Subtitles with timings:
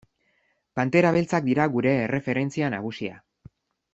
[0.79, 3.23] Pantera Beltzak dira gure erreferentzia nagusia.